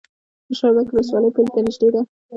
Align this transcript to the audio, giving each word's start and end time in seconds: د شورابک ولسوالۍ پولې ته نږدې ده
د 0.47 0.49
شورابک 0.59 0.87
ولسوالۍ 0.91 1.29
پولې 1.35 1.49
ته 1.55 1.59
نږدې 1.65 1.89
ده 1.93 2.01